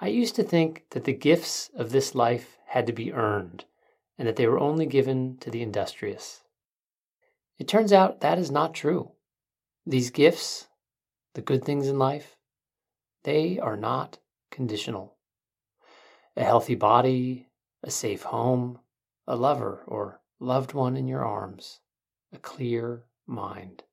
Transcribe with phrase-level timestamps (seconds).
[0.00, 3.64] I used to think that the gifts of this life had to be earned
[4.18, 6.42] and that they were only given to the industrious.
[7.58, 9.12] It turns out that is not true.
[9.86, 10.68] These gifts,
[11.34, 12.36] the good things in life,
[13.22, 14.18] they are not
[14.50, 15.16] conditional.
[16.36, 17.48] A healthy body,
[17.82, 18.80] a safe home,
[19.26, 21.80] a lover or loved one in your arms,
[22.32, 23.84] a clear mind.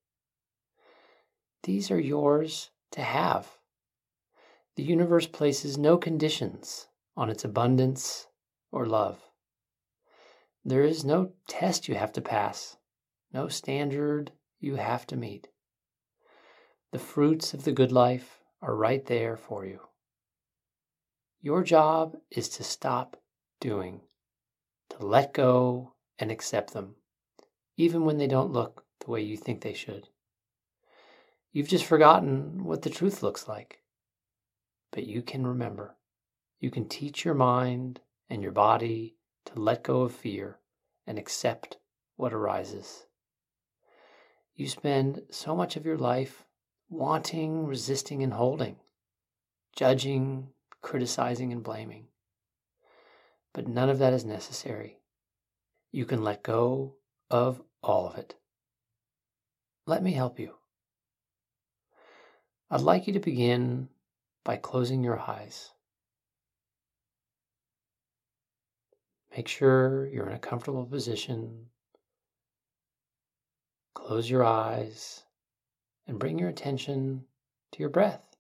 [1.63, 3.57] These are yours to have.
[4.81, 8.25] The universe places no conditions on its abundance
[8.71, 9.21] or love.
[10.65, 12.77] There is no test you have to pass,
[13.31, 15.49] no standard you have to meet.
[16.89, 19.81] The fruits of the good life are right there for you.
[21.41, 23.17] Your job is to stop
[23.59, 24.01] doing,
[24.89, 26.95] to let go and accept them,
[27.77, 30.07] even when they don't look the way you think they should.
[31.51, 33.80] You've just forgotten what the truth looks like
[34.91, 35.95] but you can remember.
[36.59, 40.59] You can teach your mind and your body to let go of fear
[41.07, 41.77] and accept
[42.17, 43.05] what arises.
[44.55, 46.45] You spend so much of your life
[46.89, 48.75] wanting, resisting, and holding,
[49.75, 50.49] judging,
[50.81, 52.07] criticizing, and blaming.
[53.53, 54.99] But none of that is necessary.
[55.91, 56.95] You can let go
[57.29, 58.35] of all of it.
[59.87, 60.55] Let me help you.
[62.69, 63.89] I'd like you to begin
[64.43, 65.71] by closing your eyes.
[69.35, 71.67] Make sure you're in a comfortable position.
[73.93, 75.23] Close your eyes
[76.07, 77.25] and bring your attention
[77.71, 78.30] to your breath.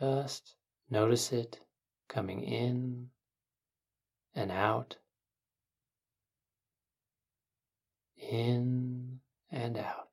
[0.00, 0.54] Just
[0.90, 1.58] notice it
[2.08, 3.10] coming in
[4.34, 4.96] and out,
[8.16, 9.18] in
[9.50, 10.07] and out.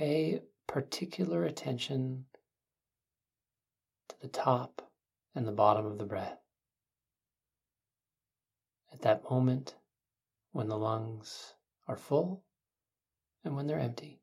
[0.00, 2.24] Pay particular attention
[4.08, 4.90] to the top
[5.34, 6.38] and the bottom of the breath.
[8.94, 9.74] At that moment
[10.52, 11.52] when the lungs
[11.86, 12.42] are full
[13.44, 14.19] and when they're empty.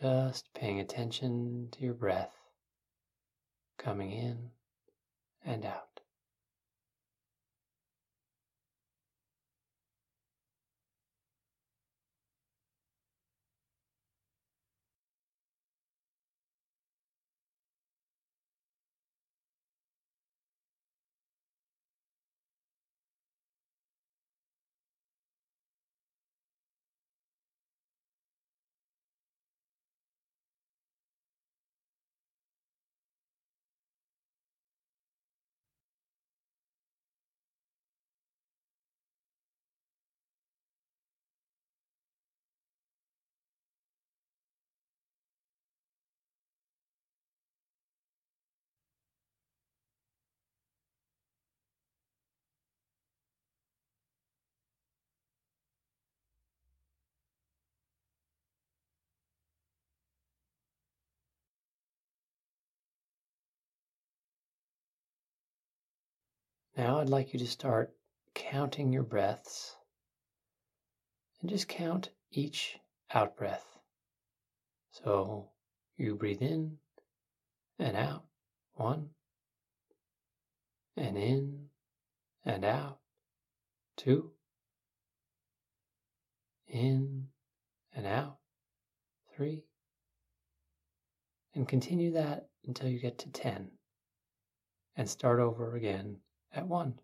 [0.00, 2.30] Just paying attention to your breath
[3.78, 4.50] coming in
[5.44, 5.87] and out.
[66.78, 67.92] Now I'd like you to start
[68.34, 69.74] counting your breaths
[71.40, 72.78] and just count each
[73.12, 73.66] out breath.
[74.92, 75.50] So
[75.96, 76.78] You breathe in
[77.80, 78.26] and out.
[78.74, 79.10] One.
[80.96, 81.66] And in
[82.44, 83.00] and out.
[83.96, 84.30] Two.
[86.68, 87.26] In
[87.92, 88.38] and out.
[89.34, 89.64] Three.
[91.56, 93.68] And continue that until you get to 10.
[94.94, 96.18] And start over again
[96.58, 96.94] at 1.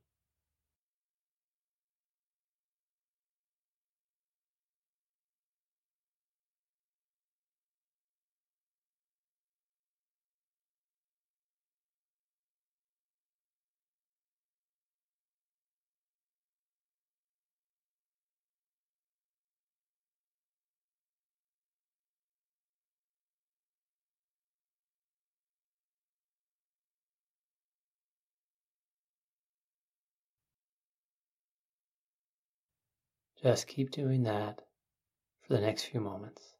[33.44, 34.62] Just keep doing that
[35.42, 36.53] for the next few moments.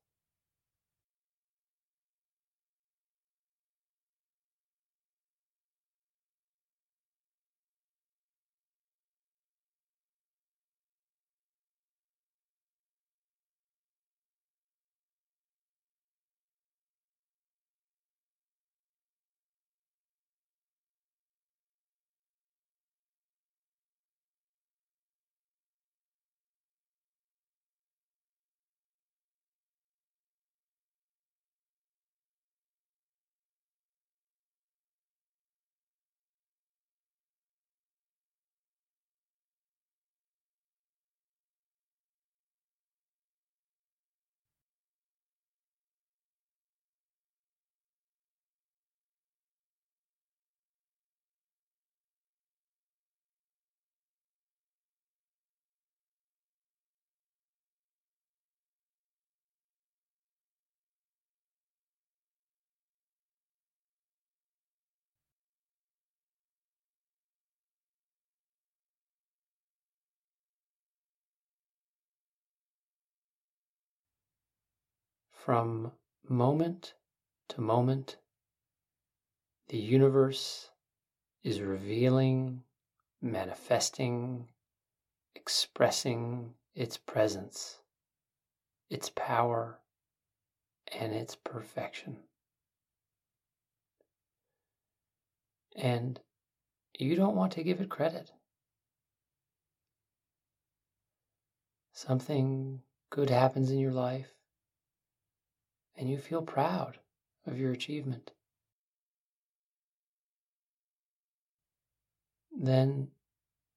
[75.44, 75.92] From
[76.26, 76.94] moment
[77.50, 78.16] to moment,
[79.68, 80.70] the universe
[81.42, 82.62] is revealing,
[83.20, 84.48] manifesting,
[85.34, 87.80] expressing its presence,
[88.88, 89.80] its power,
[90.98, 92.20] and its perfection.
[95.76, 96.20] And
[96.98, 98.30] you don't want to give it credit.
[101.92, 102.80] Something
[103.10, 104.30] good happens in your life,
[105.96, 106.98] and you feel proud
[107.46, 108.32] of your achievement.
[112.56, 113.08] Then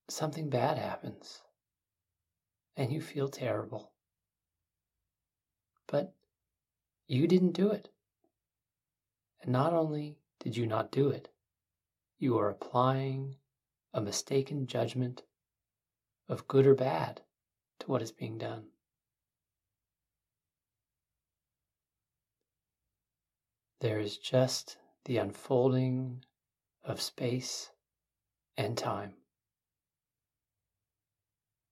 [0.08, 1.42] something bad happens
[2.76, 3.92] and you feel terrible.
[5.86, 6.14] But
[7.06, 7.88] you didn't do it.
[9.42, 11.28] And not only did you not do it,
[12.18, 13.36] you are applying
[13.92, 15.22] a mistaken judgment
[16.28, 17.22] of good or bad
[17.80, 18.64] to what is being done.
[23.80, 26.24] There is just the unfolding
[26.82, 27.70] of space
[28.56, 29.14] and time,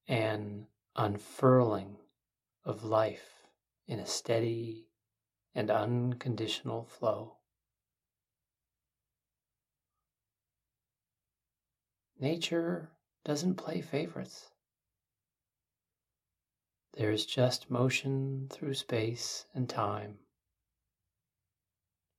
[0.06, 1.96] an unfurling
[2.64, 3.48] of life
[3.88, 4.86] in a steady
[5.52, 7.38] and unconditional flow.
[12.20, 12.92] Nature
[13.24, 14.52] doesn't play favorites.
[16.92, 20.20] There is just motion through space and time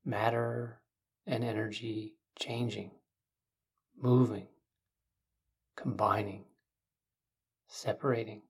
[0.07, 0.79] matter
[1.27, 2.91] and energy changing,
[4.01, 4.47] moving,
[5.75, 6.45] combining,
[7.67, 8.41] separating.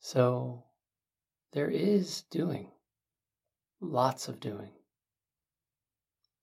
[0.00, 0.64] So
[1.52, 2.70] there is doing,
[3.80, 4.72] lots of doing,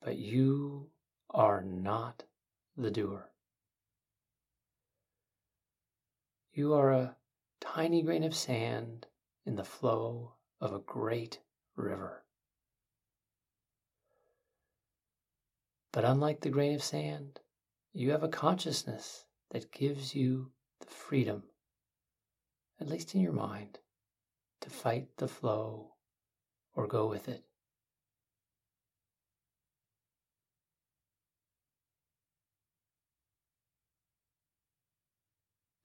[0.02, 0.90] but you
[1.30, 2.24] are not
[2.76, 3.30] the doer.
[6.54, 7.16] You are a
[7.62, 9.08] tiny grain of sand
[9.46, 11.40] in the flow of a great
[11.76, 12.24] river.
[15.92, 17.40] But unlike the grain of sand,
[17.94, 21.44] you have a consciousness that gives you the freedom,
[22.80, 23.80] at least in your mind,
[24.62, 25.94] to fight the flow
[26.76, 27.44] or go with it.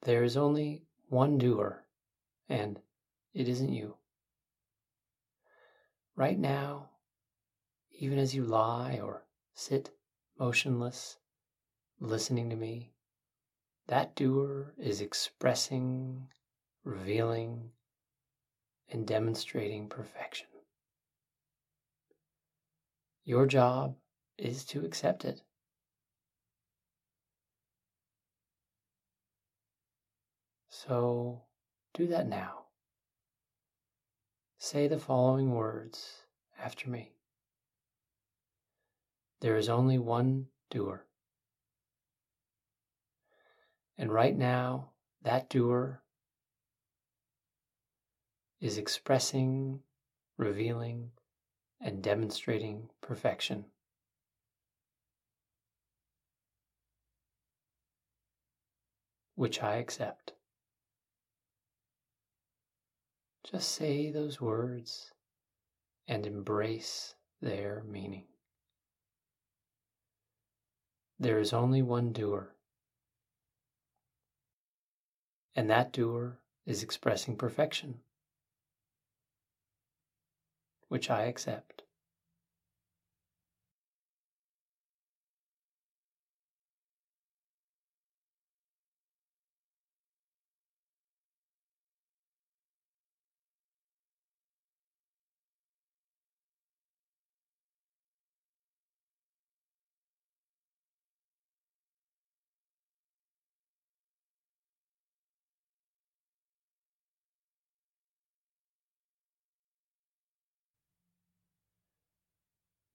[0.03, 1.85] There is only one doer,
[2.49, 2.79] and
[3.33, 3.95] it isn't you.
[6.15, 6.89] Right now,
[7.91, 9.91] even as you lie or sit
[10.39, 11.17] motionless,
[11.99, 12.91] listening to me,
[13.87, 16.27] that doer is expressing,
[16.83, 17.71] revealing,
[18.89, 20.47] and demonstrating perfection.
[23.23, 23.95] Your job
[24.37, 25.41] is to accept it.
[30.87, 31.41] So
[31.95, 32.65] do that now.
[34.59, 36.25] Say the following words
[36.59, 37.13] after me.
[39.41, 41.05] There is only one doer.
[43.97, 44.91] And right now,
[45.23, 46.01] that doer
[48.59, 49.79] is expressing,
[50.37, 51.11] revealing,
[51.81, 53.65] and demonstrating perfection.
[59.35, 60.33] Which I accept.
[63.51, 65.11] Just say those words
[66.07, 68.25] and embrace their meaning.
[71.19, 72.55] There is only one doer,
[75.55, 78.01] and that doer is expressing perfection,
[80.87, 81.74] which I accept.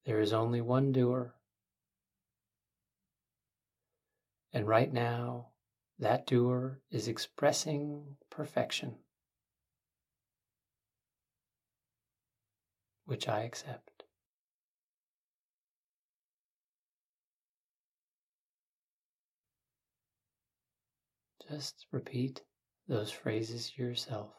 [0.05, 1.35] There is only one doer.
[4.53, 5.49] And right now,
[5.99, 8.97] that doer is expressing perfection,
[13.05, 14.05] which I accept.
[21.49, 22.43] Just repeat
[22.89, 24.33] those phrases yourself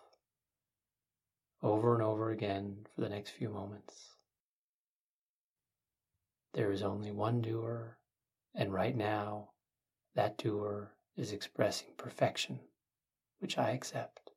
[1.62, 4.11] over and over again for the next few moments.
[6.53, 7.98] There is only one doer,
[8.53, 9.51] and right now,
[10.15, 12.60] that doer is expressing perfection,
[13.39, 14.31] which I accept.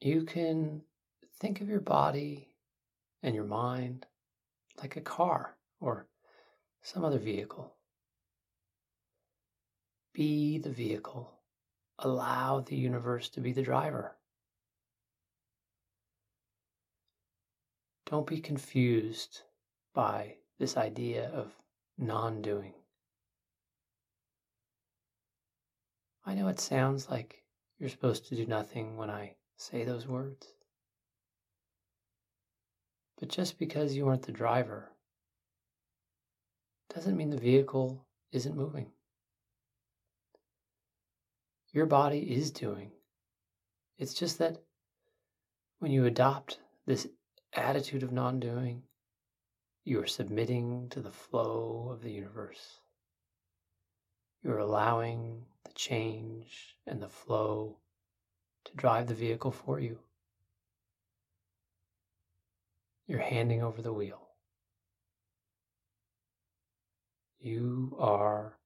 [0.00, 0.82] You can
[1.40, 2.48] think of your body
[3.22, 4.06] and your mind
[4.80, 6.06] like a car or
[6.82, 7.74] some other vehicle.
[10.12, 11.32] Be the vehicle.
[11.98, 14.16] Allow the universe to be the driver.
[18.06, 19.42] Don't be confused
[19.94, 21.52] by this idea of
[21.98, 22.72] non doing.
[26.24, 27.42] I know it sounds like
[27.78, 30.46] you're supposed to do nothing when I say those words.
[33.18, 34.92] But just because you aren't the driver
[36.94, 38.86] doesn't mean the vehicle isn't moving.
[41.72, 42.92] Your body is doing.
[43.98, 44.62] It's just that
[45.80, 47.08] when you adopt this
[47.52, 48.82] attitude of non doing,
[49.84, 52.80] you are submitting to the flow of the universe.
[54.42, 57.78] You're allowing the change and the flow
[58.64, 59.98] to drive the vehicle for you.
[63.06, 64.28] You're handing over the wheel.
[67.40, 68.58] You are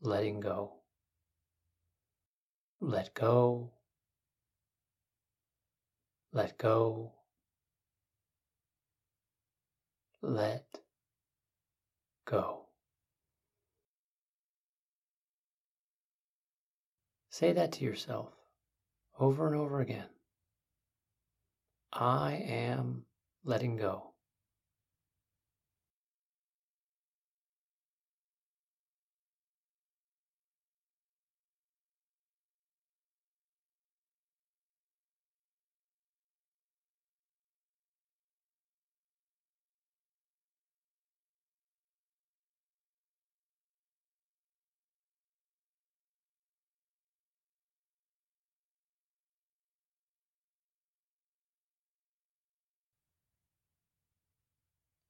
[0.00, 0.72] letting go.
[2.80, 3.70] Let go.
[6.32, 7.12] Let go.
[10.22, 10.80] Let
[12.24, 12.66] go.
[17.28, 18.39] Say that to yourself
[19.20, 20.08] over and over again.
[21.92, 23.04] I am
[23.44, 24.09] letting go.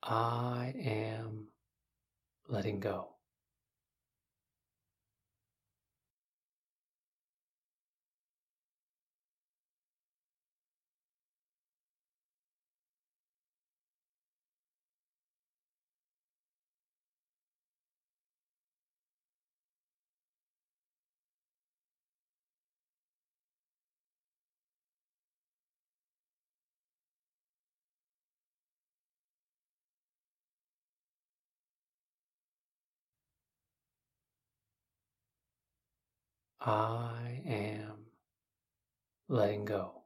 [0.02, 1.48] I am
[2.48, 3.19] letting go.
[36.60, 38.06] I am
[39.28, 39.99] letting go.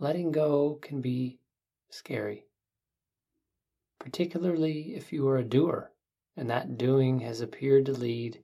[0.00, 1.38] Letting go can be
[1.90, 2.46] scary,
[3.98, 5.92] particularly if you are a doer
[6.38, 8.42] and that doing has appeared to lead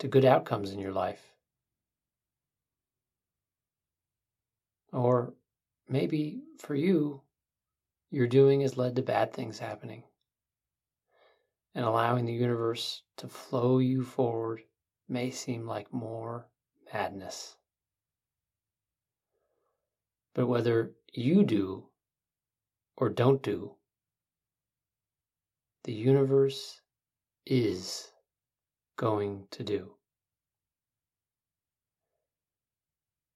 [0.00, 1.32] to good outcomes in your life.
[4.92, 5.32] Or
[5.88, 7.22] maybe for you,
[8.10, 10.02] your doing has led to bad things happening.
[11.72, 14.64] And allowing the universe to flow you forward
[15.08, 16.48] may seem like more
[16.92, 17.54] madness.
[20.34, 21.88] But whether you do
[22.96, 23.74] or don't do,
[25.84, 26.80] the universe
[27.46, 28.12] is
[28.96, 29.94] going to do.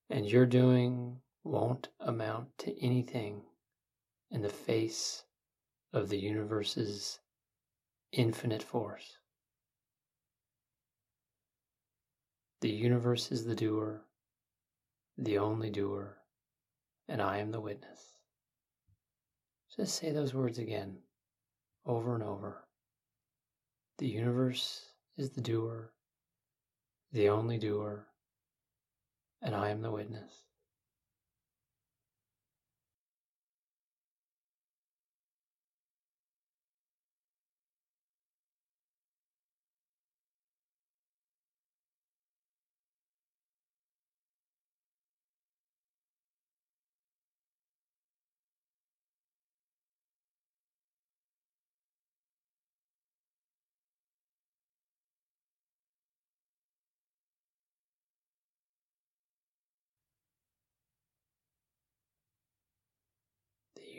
[0.08, 3.42] And your doing won't amount to anything
[4.30, 5.24] in the face
[5.92, 7.18] of the universe's
[8.12, 9.18] infinite force.
[12.60, 14.04] The universe is the doer,
[15.18, 16.18] the only doer
[17.08, 18.00] and I am the witness.
[19.76, 20.96] Just say those words again,
[21.84, 22.64] over and over.
[23.98, 24.86] The universe
[25.16, 25.92] is the doer,
[27.12, 28.06] the only doer,
[29.42, 30.32] and I am the witness.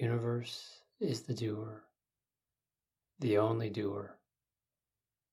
[0.01, 1.83] Universe is the doer,
[3.19, 4.17] the only doer,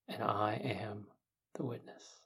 [0.09, 1.07] and I am
[1.55, 2.22] the witness.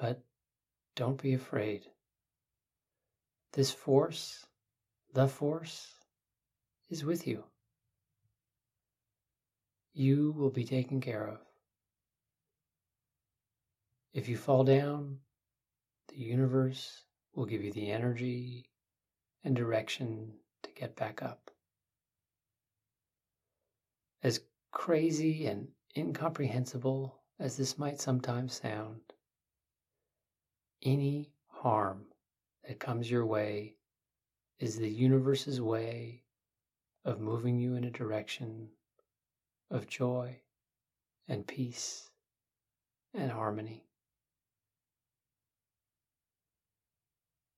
[0.00, 0.22] But
[0.94, 1.90] don't be afraid.
[3.52, 4.46] This force,
[5.12, 5.94] the force,
[6.88, 7.44] is with you.
[9.92, 11.38] You will be taken care of.
[14.12, 15.18] If you fall down,
[16.08, 17.02] the universe
[17.34, 18.70] will give you the energy
[19.44, 20.32] and direction
[20.62, 21.50] to get back up.
[24.22, 29.00] As crazy and incomprehensible as this might sometimes sound,
[30.82, 32.06] any harm
[32.66, 33.74] that comes your way
[34.58, 36.22] is the universe's way
[37.04, 38.68] of moving you in a direction
[39.70, 40.36] of joy
[41.28, 42.10] and peace
[43.14, 43.84] and harmony.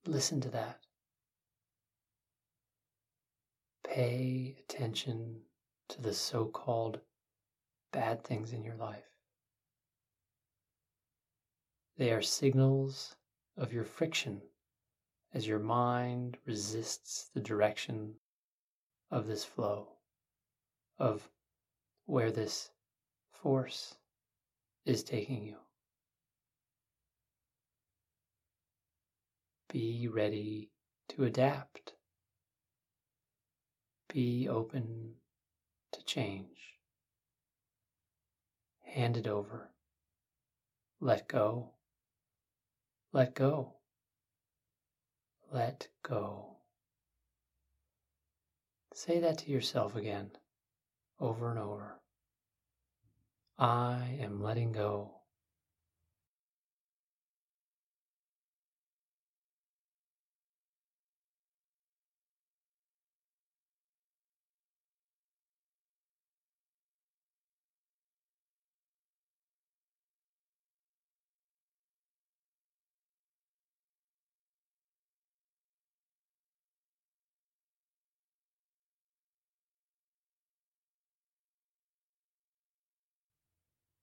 [0.07, 0.81] Listen to that.
[3.85, 5.41] Pay attention
[5.89, 7.01] to the so called
[7.93, 9.10] bad things in your life.
[12.01, 13.15] They are signals
[13.59, 14.41] of your friction
[15.35, 18.15] as your mind resists the direction
[19.11, 19.87] of this flow,
[20.99, 21.29] of
[22.07, 22.71] where this
[23.31, 23.99] force
[24.87, 25.59] is taking you.
[29.71, 30.71] Be ready
[31.09, 31.93] to adapt.
[34.09, 35.17] Be open
[35.93, 36.79] to change.
[38.85, 39.69] Hand it over.
[40.99, 41.75] Let go.
[43.13, 43.75] Let go.
[45.53, 46.59] Let go.
[48.95, 50.31] Say that to yourself again,
[51.19, 52.01] over and over.
[53.59, 55.20] I am letting go.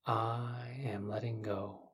[0.07, 1.86] I am letting go.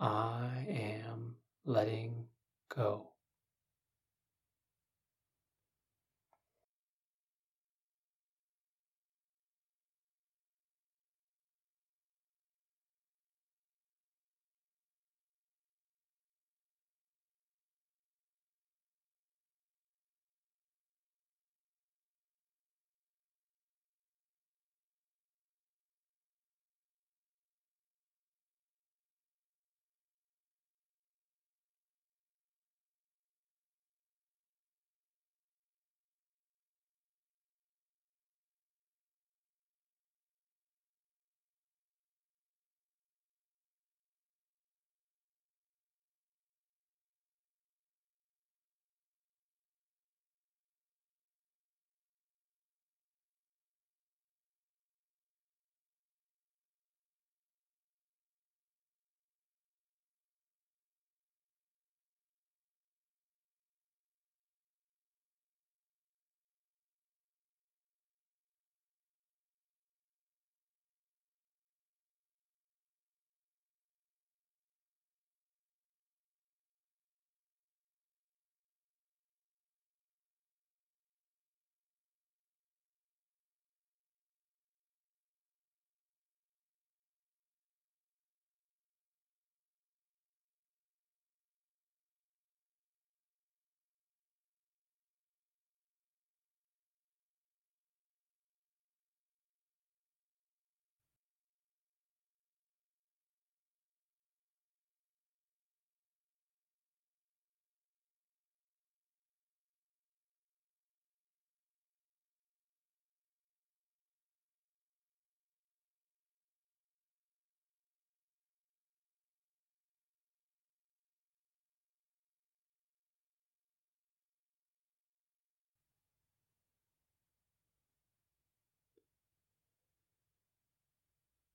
[0.00, 2.26] I am letting
[2.68, 3.05] go.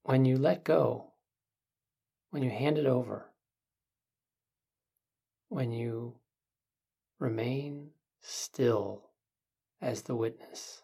[0.03, 1.11] When you let go,
[2.31, 3.31] when you hand it over,
[5.49, 6.15] when you
[7.19, 7.89] remain
[8.21, 9.11] still
[9.81, 10.81] as the witness.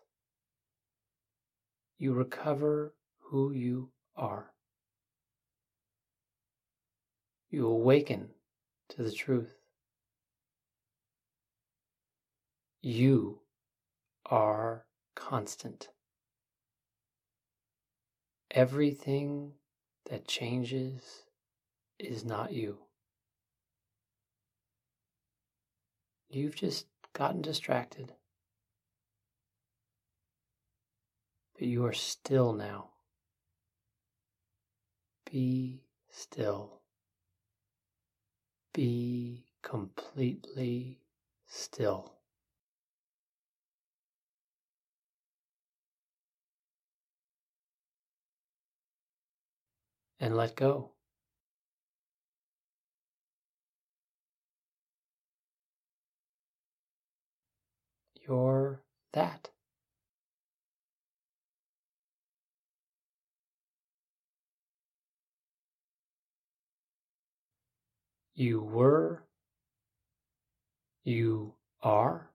[1.97, 4.51] You recover who you are.
[7.49, 8.29] You awaken
[8.89, 9.55] to the truth.
[12.81, 13.39] You
[14.25, 15.89] are constant.
[18.51, 19.53] Everything
[20.09, 21.25] that changes
[21.99, 22.77] is not you.
[26.29, 28.13] You've just gotten distracted.
[31.57, 32.89] But you are still now.
[35.31, 36.81] Be still.
[38.73, 40.99] Be completely
[41.47, 42.16] still.
[50.19, 50.91] And let go.
[58.27, 58.81] You're
[59.13, 59.49] that.
[68.35, 69.23] You were,
[71.03, 72.31] you are,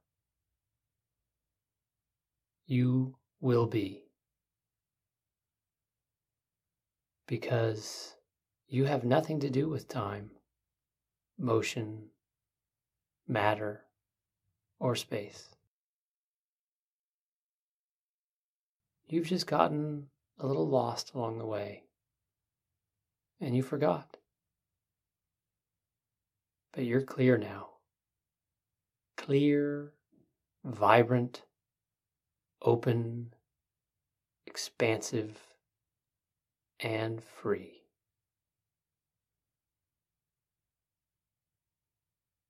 [2.67, 4.02] you will be.
[7.33, 8.17] Because
[8.69, 10.33] you have nothing to do with time,
[11.39, 12.11] motion,
[13.27, 13.87] matter,
[14.79, 15.49] or space.
[19.07, 21.85] You've just gotten a little lost along the way
[23.41, 24.19] and you forgot.
[26.75, 27.69] But you're clear now.
[29.17, 29.95] Clear,
[30.67, 31.45] vibrant,
[32.61, 33.33] open,
[34.47, 35.52] expansive,
[36.83, 37.83] and free.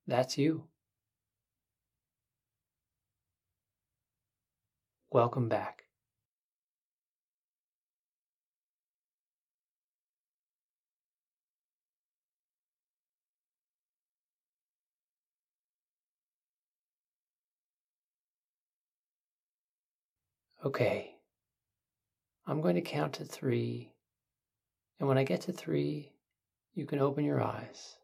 [0.07, 0.65] That's you.
[5.11, 5.85] Welcome back.
[20.65, 21.17] Okay,
[22.47, 23.92] I'm going to count to three.
[25.03, 26.13] And when I get to three,
[26.75, 27.97] you can open your eyes.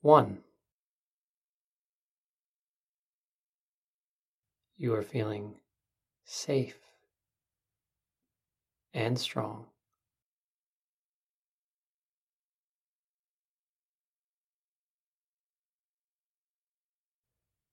[0.00, 0.44] One.
[4.76, 5.56] You are feeling
[6.24, 6.78] safe
[8.94, 9.66] and strong.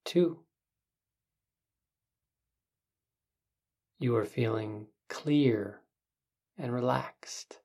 [0.04, 0.40] Two,
[4.00, 5.82] you are feeling clear
[6.58, 7.60] and relaxed.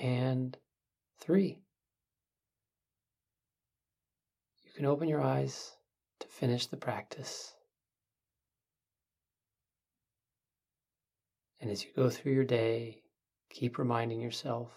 [0.00, 0.56] And
[1.18, 1.58] three,
[4.64, 5.76] you can open your eyes
[6.20, 7.52] to finish the practice.
[11.60, 13.02] And as you go through your day,
[13.50, 14.70] keep reminding yourself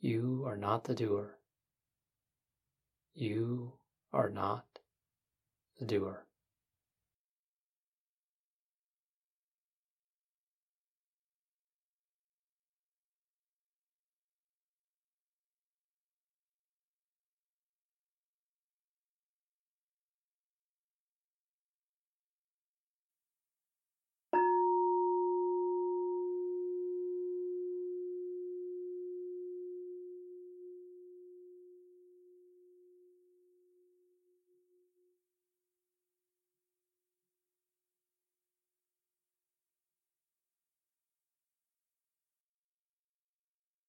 [0.00, 1.36] you are not the doer.
[3.14, 3.72] You
[4.12, 4.64] are not
[5.78, 6.26] the doer.